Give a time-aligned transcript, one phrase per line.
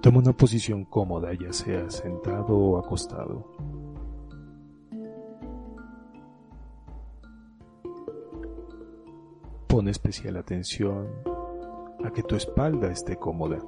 [0.00, 3.44] Toma una posición cómoda, ya sea sentado o acostado.
[9.66, 11.06] Pon especial atención
[12.02, 13.58] a que tu espalda esté cómoda.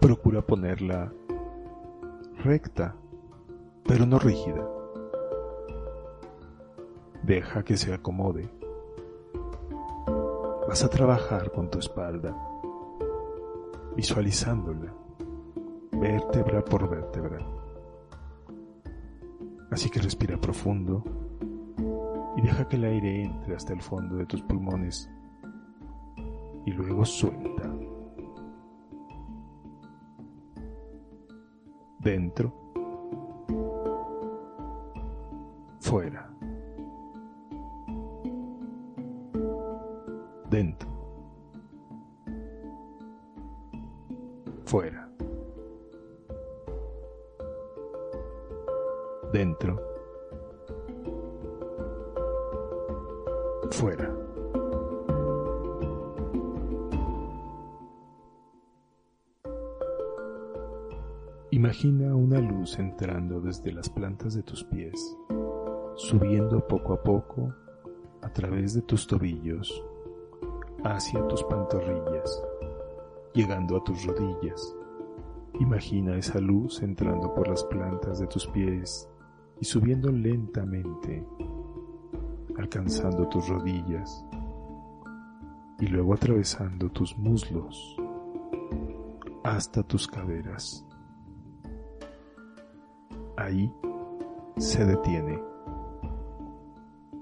[0.00, 1.12] Procura ponerla
[2.42, 2.96] recta,
[3.86, 4.68] pero no rígida.
[7.22, 8.50] Deja que se acomode.
[10.66, 12.36] Vas a trabajar con tu espalda,
[13.98, 14.94] visualizándola,
[15.90, 17.44] vértebra por vértebra.
[19.72, 21.02] Así que respira profundo
[22.36, 25.10] y deja que el aire entre hasta el fondo de tus pulmones
[26.64, 27.74] y luego suelta.
[31.98, 32.54] Dentro,
[35.80, 36.30] fuera.
[40.48, 40.97] Dentro,
[44.68, 45.10] fuera.
[49.32, 49.80] Dentro,
[53.70, 54.14] fuera.
[61.50, 65.16] Imagina una luz entrando desde las plantas de tus pies,
[65.96, 67.54] subiendo poco a poco
[68.20, 69.82] a través de tus tobillos,
[70.84, 72.42] hacia tus pantorrillas,
[73.38, 74.74] llegando a tus rodillas.
[75.60, 79.08] Imagina esa luz entrando por las plantas de tus pies
[79.60, 81.24] y subiendo lentamente,
[82.58, 84.24] alcanzando tus rodillas
[85.78, 87.96] y luego atravesando tus muslos
[89.44, 90.84] hasta tus caderas.
[93.36, 93.72] Ahí
[94.56, 95.40] se detiene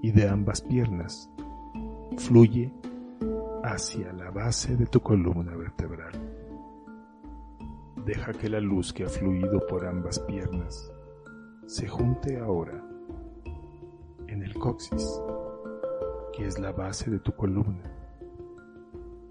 [0.01, 1.29] y de ambas piernas
[2.17, 2.73] fluye
[3.73, 6.13] hacia la base de tu columna vertebral.
[8.05, 10.91] Deja que la luz que ha fluido por ambas piernas
[11.65, 12.81] se junte ahora
[14.27, 15.21] en el coxis,
[16.33, 17.83] que es la base de tu columna.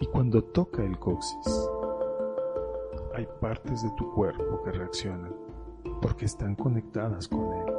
[0.00, 1.70] Y cuando toca el coxis,
[3.14, 5.34] hay partes de tu cuerpo que reaccionan
[6.02, 7.72] porque están conectadas con él,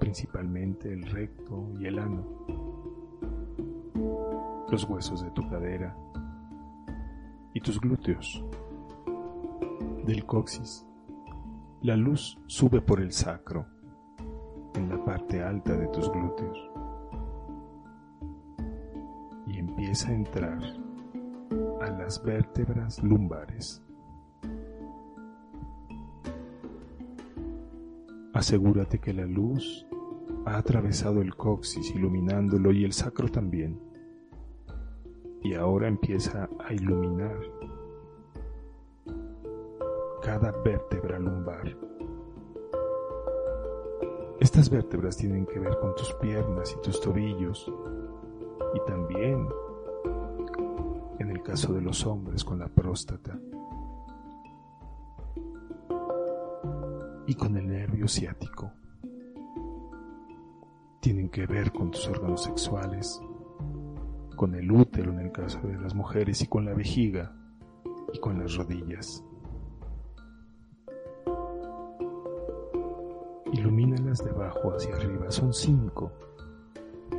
[0.00, 2.24] principalmente el recto y el ano,
[4.74, 5.96] los huesos de tu cadera
[7.52, 8.44] y tus glúteos.
[10.04, 10.84] Del coxis,
[11.80, 13.68] la luz sube por el sacro,
[14.74, 16.58] en la parte alta de tus glúteos,
[19.46, 20.58] y empieza a entrar
[21.80, 23.80] a las vértebras lumbares.
[28.32, 29.86] Asegúrate que la luz
[30.46, 33.93] ha atravesado el coxis iluminándolo y el sacro también.
[35.44, 37.38] Y ahora empieza a iluminar
[40.22, 41.76] cada vértebra lumbar.
[44.40, 47.72] Estas vértebras tienen que ver con tus piernas y tus tobillos
[48.74, 49.46] y también,
[51.20, 53.38] en el caso de los hombres, con la próstata.
[57.26, 58.70] y con el nervio ciático.
[61.00, 63.20] Tienen que ver con tus órganos sexuales,
[64.34, 67.32] con el útero en el caso de las mujeres y con la vejiga
[68.12, 69.24] y con las rodillas.
[73.52, 76.12] Ilumínalas de abajo hacia arriba, son cinco,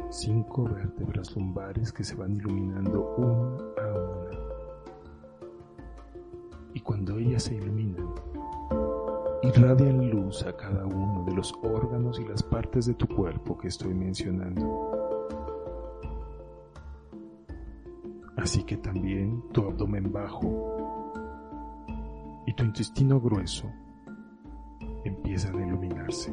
[0.09, 4.39] cinco vértebras lumbares que se van iluminando una a una.
[6.73, 8.13] Y cuando ellas se iluminan,
[9.43, 13.69] irradian luz a cada uno de los órganos y las partes de tu cuerpo que
[13.69, 14.94] estoy mencionando.
[18.45, 21.81] Así que también tu abdomen bajo
[22.45, 23.71] y tu intestino grueso
[25.03, 26.31] empiezan a iluminarse.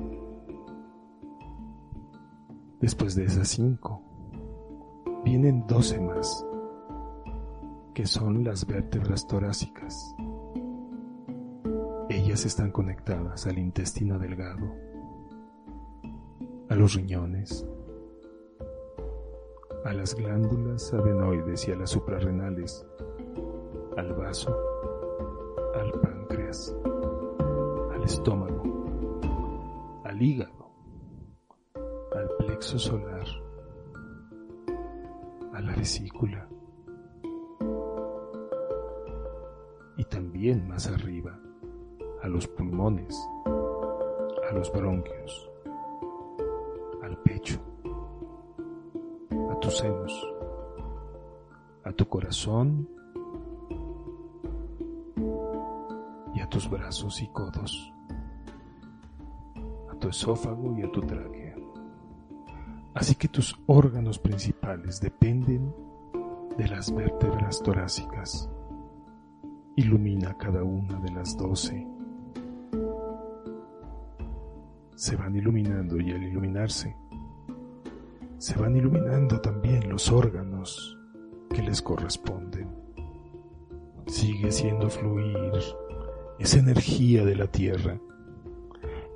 [2.83, 4.03] Después de esas cinco,
[5.25, 6.47] vienen doce más,
[7.94, 10.14] que son las vértebras torácicas
[12.11, 14.70] ellas están conectadas al intestino delgado,
[16.69, 17.67] a los riñones,
[19.84, 22.87] a las glándulas adenoides y a las suprarrenales,
[23.96, 24.56] al vaso,
[25.75, 26.75] al páncreas,
[27.93, 29.20] al estómago,
[30.05, 30.70] al hígado,
[32.14, 33.26] al plexo solar,
[35.52, 36.49] a la vesícula
[39.96, 41.38] y también más arriba
[42.23, 43.28] a los pulmones,
[44.49, 45.50] a los bronquios,
[47.02, 47.61] al pecho,
[49.62, 50.29] tus senos,
[51.85, 52.87] a tu corazón
[56.53, 57.94] tus brazos y codos,
[59.91, 61.56] a tu esófago y a tu tráquea.
[62.93, 65.75] Así que tus órganos principales dependen
[66.59, 68.50] de las vértebras torácicas.
[69.76, 71.87] Ilumina cada una de las doce.
[74.94, 76.94] Se van iluminando y al iluminarse,
[78.43, 80.99] se van iluminando también los órganos
[81.49, 82.69] que les corresponden.
[84.09, 85.53] Sigue siendo fluir
[86.41, 88.00] esa energía de la tierra,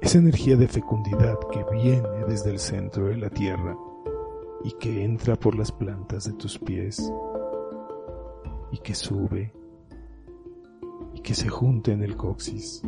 [0.00, 3.76] esa energía de fecundidad que viene desde el centro de la tierra
[4.62, 7.12] y que entra por las plantas de tus pies
[8.70, 9.52] y que sube
[11.14, 12.80] y que se junta en el coxis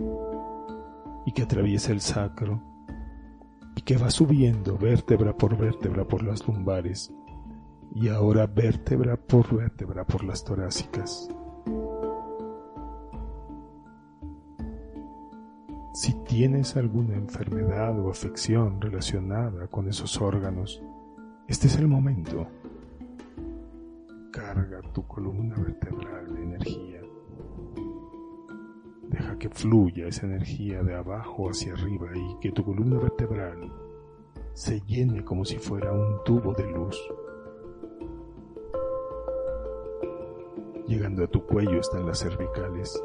[1.27, 2.63] y que atraviesa el sacro
[3.79, 7.15] y que va subiendo vértebra por vértebra por las lumbares
[7.95, 11.29] y ahora vértebra por vértebra por las torácicas.
[15.95, 20.83] Si tienes alguna enfermedad o afección relacionada con esos órganos,
[21.47, 22.49] este es el momento.
[24.33, 26.88] Carga tu columna vertebral de energía.
[29.39, 33.73] Que fluya esa energía de abajo hacia arriba y que tu columna vertebral
[34.53, 36.99] se llene como si fuera un tubo de luz.
[40.89, 43.01] Llegando a tu cuello están las cervicales.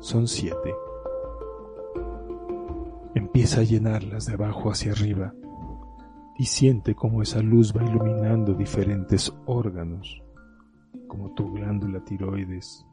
[0.00, 0.74] Son siete.
[3.14, 5.34] Empieza a llenarlas de abajo hacia arriba
[6.38, 10.22] y siente cómo esa luz va iluminando diferentes órganos,
[11.08, 12.86] como tu glándula tiroides,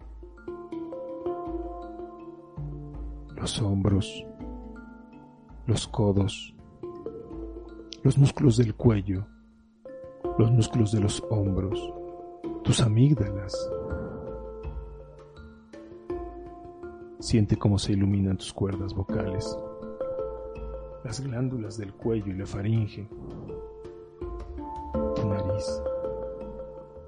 [3.46, 4.26] los hombros,
[5.68, 6.56] los codos,
[8.02, 9.28] los músculos del cuello,
[10.40, 11.80] los músculos de los hombros,
[12.64, 13.54] tus amígdalas.
[17.20, 19.56] Siente cómo se iluminan tus cuerdas vocales
[21.04, 23.08] las glándulas del cuello y la faringe,
[25.16, 25.84] tu nariz,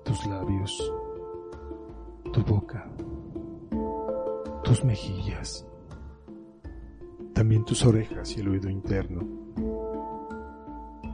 [0.04, 0.94] tus labios,
[2.32, 2.88] tu boca,
[4.64, 5.68] tus mejillas,
[7.48, 9.22] también tus orejas y el oído interno,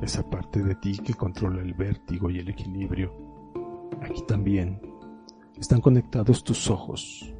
[0.02, 3.14] esa parte de ti que controla el vértigo y el equilibrio.
[4.02, 4.82] Aquí también
[5.60, 7.32] están conectados tus ojos,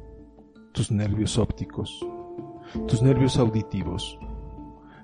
[0.70, 2.06] tus nervios ópticos,
[2.86, 4.16] tus nervios auditivos,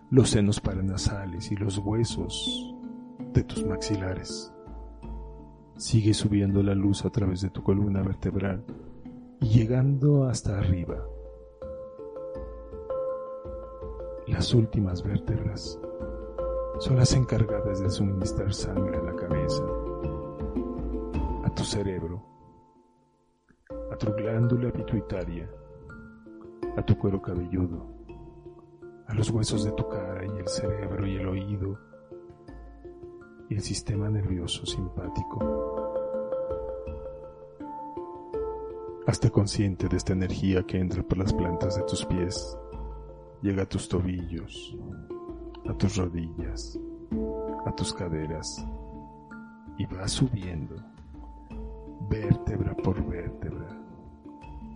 [0.09, 2.73] los senos paranasales y los huesos
[3.33, 4.53] de tus maxilares.
[5.77, 8.65] Sigue subiendo la luz a través de tu columna vertebral
[9.41, 11.10] y llegando hasta arriba.
[14.31, 15.79] Las últimas vértebras
[16.79, 19.65] son las encargadas de suministrar sangre a la cabeza,
[21.45, 22.25] a tu cerebro,
[23.91, 25.51] a tu glándula pituitaria,
[26.77, 27.93] a tu cuero cabelludo,
[29.09, 31.79] a los huesos de tu cara y el cerebro y el oído
[33.49, 35.81] y el sistema nervioso simpático.
[39.09, 42.57] Hazte consciente de esta energía que entra por las plantas de tus pies,
[43.43, 44.77] llega a tus tobillos,
[45.69, 46.79] a tus rodillas,
[47.67, 48.65] a tus caderas
[49.79, 50.77] y va subiendo
[52.09, 53.69] vértebra por vértebra,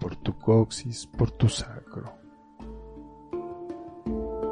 [0.01, 2.25] por tu coxis, por tu sacro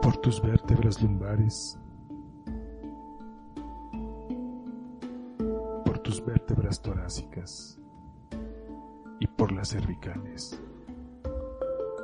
[0.02, 1.78] por tus vértebras lumbares,
[5.84, 7.80] por tus vértebras torácicas
[9.20, 10.60] y por las cervicales.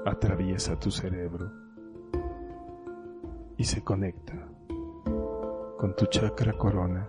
[0.06, 1.67] Atraviesa tu cerebro
[3.58, 4.48] y se conecta
[5.76, 7.06] con tu chakra corona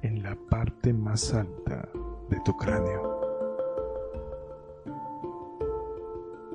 [0.00, 1.88] en la parte más alta
[2.30, 3.20] de tu cráneo.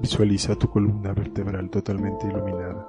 [0.02, 2.88] Visualiza tu columna vertebral totalmente iluminada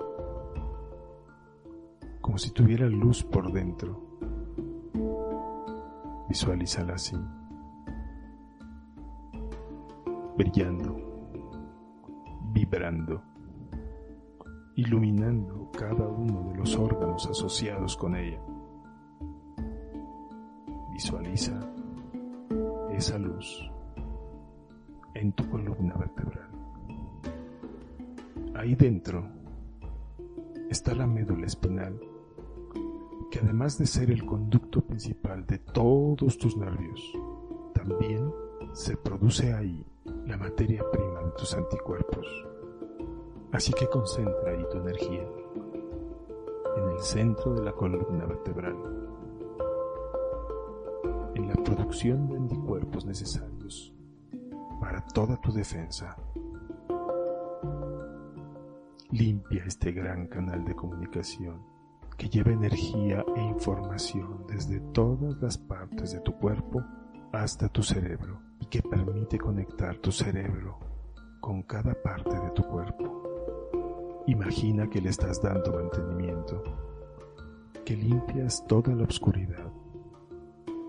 [2.21, 4.01] como si tuviera luz por dentro.
[6.29, 7.17] Visualízala así,
[10.37, 10.97] brillando,
[12.53, 13.25] vibrando,
[14.81, 18.41] iluminando cada uno de los órganos asociados con ella.
[20.93, 21.61] Visualiza
[22.91, 23.71] esa luz
[25.15, 26.49] en tu columna vertebral.
[28.55, 29.29] Ahí dentro
[30.71, 32.01] está la médula espinal
[33.31, 37.01] que además de ser el conducto principal de todos tus nervios,
[37.75, 38.33] también
[38.73, 39.87] se produce ahí
[40.27, 42.50] la materia prima de tus anticuerpos.
[43.53, 45.27] Así que concentra ahí tu energía
[46.77, 48.77] en el centro de la columna vertebral,
[51.35, 53.93] en la producción de anticuerpos necesarios
[54.81, 56.17] para toda tu defensa.
[59.11, 61.61] Limpia este gran canal de comunicación
[62.17, 66.85] que lleva energía e información desde todas las partes de tu cuerpo
[67.33, 70.79] hasta tu cerebro y que permite conectar tu cerebro
[71.41, 73.30] con cada parte de tu cuerpo.
[74.27, 76.63] Imagina que le estás dando mantenimiento,
[77.85, 79.73] que limpias toda la oscuridad,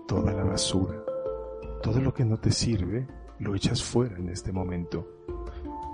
[0.06, 1.02] toda la basura,
[1.82, 3.06] todo lo que no te sirve,
[3.38, 5.06] lo echas fuera en este momento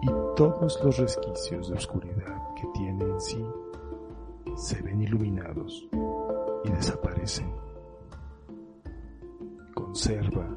[0.02, 3.44] y todos los resquicios de oscuridad que tiene en sí
[4.56, 5.88] se ven iluminados
[6.64, 7.52] y desaparecen.
[9.74, 10.48] Conserva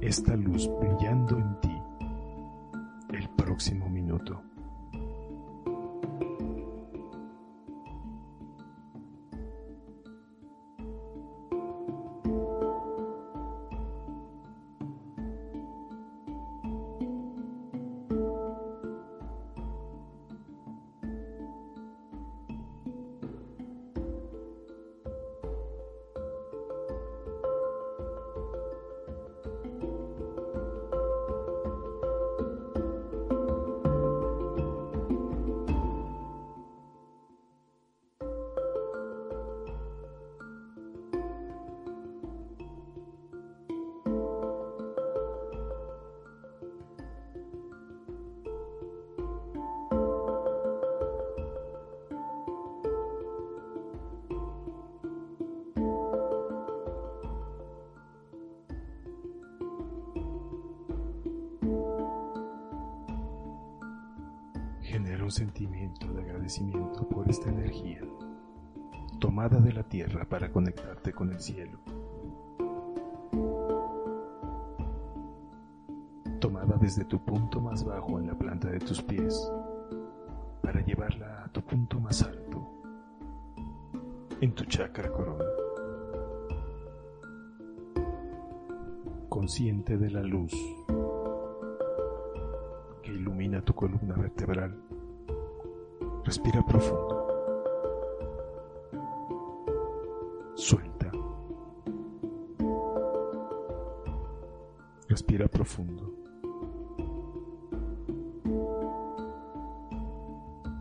[0.00, 1.82] esta luz brillando en ti
[3.10, 4.40] el próximo minuto.
[65.24, 68.02] Un sentimiento de agradecimiento por esta energía
[69.18, 71.78] tomada de la tierra para conectarte con el cielo.
[76.40, 79.50] Tomada desde tu punto más bajo en la planta de tus pies
[80.60, 82.70] para llevarla a tu punto más alto
[84.42, 85.44] en tu chakra corona.
[89.30, 90.52] Consciente de la luz
[93.04, 94.93] ilumina tu columna vertebral.
[96.24, 97.14] Respira profundo.
[100.56, 101.10] Suelta.
[105.08, 106.14] Respira profundo.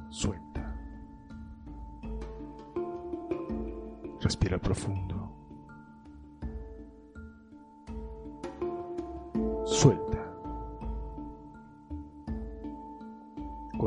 [0.10, 0.76] Suelta.
[4.22, 5.30] Respira profundo.
[9.66, 10.33] Suelta.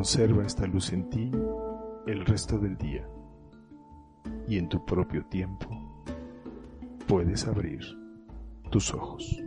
[0.06, 1.32] Conserva esta luz en ti
[2.06, 3.04] el resto del día
[4.46, 5.66] y en tu propio tiempo
[7.08, 7.80] puedes abrir
[8.70, 9.42] tus ojos.